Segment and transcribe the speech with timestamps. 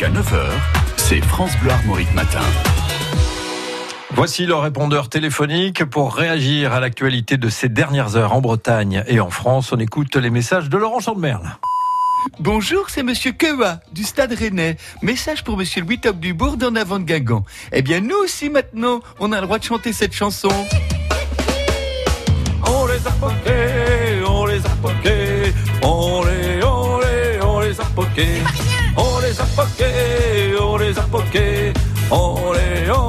[0.00, 0.46] Jusqu'à 9h,
[0.96, 2.40] c'est France Bleu Armorique Matin.
[4.12, 9.20] Voici le répondeur téléphonique pour réagir à l'actualité de ces dernières heures en Bretagne et
[9.20, 9.72] en France.
[9.72, 11.58] On écoute les messages de Laurent Chandemerle.
[12.38, 14.78] Bonjour, c'est Monsieur Kewa du Stade Rennais.
[15.02, 17.44] Message pour Monsieur Louis Top du Bourg d'en avant de Guingamp.
[17.70, 20.48] Eh bien, nous aussi maintenant, on a le droit de chanter cette chanson.
[22.66, 27.84] On les a poqués, on les a poqués, on les, on les, on les a
[27.94, 28.79] poqués.
[28.96, 31.72] On les a poqués, on les a poqués,
[32.10, 32.99] on les, on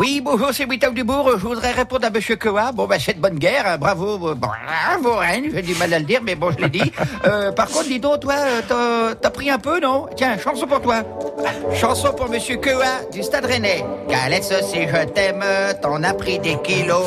[0.00, 1.32] Oui, bonjour, c'est Without Dubourg.
[1.32, 2.72] Je voudrais répondre à Monsieur Koa.
[2.72, 3.64] Bon, bah, c'est de bonne guerre.
[3.66, 3.76] hein.
[3.76, 5.50] Bravo, euh, bravo, Rennes.
[5.52, 6.90] J'ai du mal à le dire, mais bon, je l'ai dit.
[7.26, 8.32] Euh, par contre, dis donc, toi,
[8.72, 10.06] euh, t'as- pris un peu, non?
[10.16, 11.02] Tiens, chanson pour toi.
[11.74, 13.84] Chanson pour Monsieur Koa du Stade Rennais.
[14.08, 15.44] Calette, si je t'aime,
[15.82, 17.04] t'en as pris des kilos.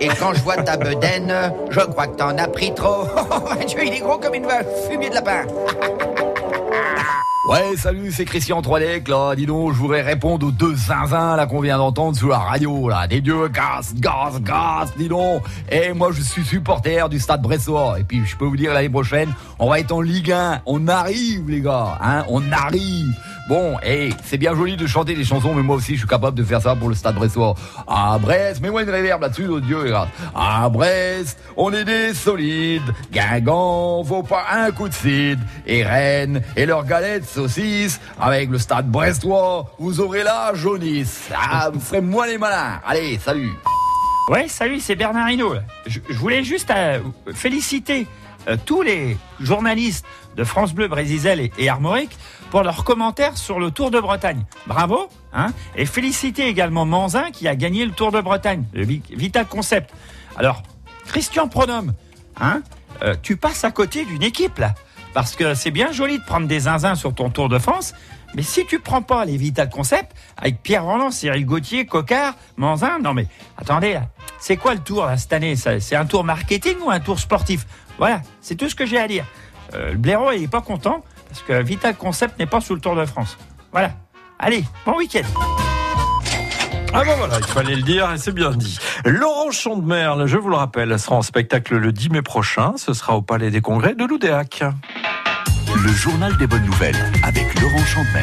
[0.00, 1.32] Et quand je vois ta bedaine,
[1.70, 3.04] je crois que t'en as pris trop.
[3.30, 5.42] Oh, Dieu, il est gros comme une vache, fumier de lapin.
[7.48, 9.34] Ouais, salut, c'est Christian Troidec, là.
[9.34, 12.88] Dis donc, je voudrais répondre aux deux zinzins, là, qu'on vient d'entendre sur la radio,
[12.88, 13.08] là.
[13.08, 15.42] Des dieux, gaz, gaz, gaz, dis donc.
[15.68, 17.98] Et moi, je suis supporter du stade Bressois.
[17.98, 20.62] Et puis, je peux vous dire, l'année prochaine, on va être en Ligue 1.
[20.66, 22.24] On arrive, les gars, hein.
[22.28, 23.12] On arrive.
[23.48, 26.38] Bon, et c'est bien joli de chanter des chansons, mais moi aussi, je suis capable
[26.38, 27.56] de faire ça pour le stade Bressois.
[27.88, 30.08] À Brest, mets-moi une réverb là-dessus, oh Dieu, regarde.
[30.32, 32.94] À Brest, on est des solides.
[33.12, 35.40] Guingamp vaut pas un coup de cid.
[35.66, 41.28] Et Rennes, et leurs galettes saucisses, avec le stade brestois, vous aurez la jaunisse.
[41.34, 42.80] Ah, vous ferez moins les malins.
[42.86, 43.52] Allez, salut.
[44.28, 45.54] Ouais, salut, c'est Bernard Hinault.
[45.86, 47.00] Je, voulais juste euh,
[47.34, 48.06] féliciter
[48.48, 50.04] euh, tous les journalistes
[50.36, 52.16] de France Bleu, Brésisel et, et Armorique
[52.50, 54.44] pour leurs commentaires sur le Tour de Bretagne.
[54.66, 59.02] Bravo, hein Et féliciter également Manzin qui a gagné le Tour de Bretagne, le Vi-
[59.10, 59.90] Vital Concept.
[60.36, 60.62] Alors,
[61.06, 61.92] Christian Pronome,
[62.40, 62.62] hein
[63.02, 64.74] euh, Tu passes à côté d'une équipe là,
[65.14, 67.94] parce que c'est bien joli de prendre des zinzins sur ton Tour de France.
[68.34, 72.98] Mais si tu prends pas les Vital Concept avec Pierre Roland, Cyril Gauthier, Cocard, Manzin,
[72.98, 73.26] non mais
[73.58, 73.98] attendez
[74.38, 75.54] c'est quoi le tour là, cette année?
[75.54, 77.66] C'est un tour marketing ou un tour sportif?
[77.98, 79.24] Voilà, c'est tout ce que j'ai à dire.
[79.74, 82.80] Euh, le blaireau il est pas content parce que Vital Concept n'est pas sous le
[82.80, 83.38] Tour de France.
[83.70, 83.92] Voilà.
[84.38, 85.22] Allez, bon week-end.
[86.94, 88.78] Ah bon voilà, il fallait le dire et c'est bien dit.
[89.06, 92.74] Laurent Chandemerle, je vous le rappelle, sera en spectacle le 10 mai prochain.
[92.76, 94.62] Ce sera au Palais des Congrès de Loudéac.
[95.84, 98.20] Le journal des bonnes nouvelles avec Laurent Chandemer.